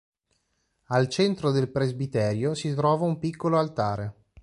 Al 0.85 1.09
centro 1.09 1.51
del 1.51 1.69
presbiterio 1.69 2.53
di 2.53 2.73
trova 2.73 3.05
un 3.05 3.19
piccolo 3.19 3.59
altare. 3.59 4.13